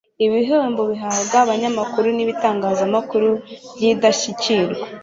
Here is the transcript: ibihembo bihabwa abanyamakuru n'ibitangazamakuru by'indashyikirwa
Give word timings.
ibihembo 0.25 0.81
bihabwa 0.91 1.35
abanyamakuru 1.43 2.07
n'ibitangazamakuru 2.13 3.29
by'indashyikirwa 3.75 4.85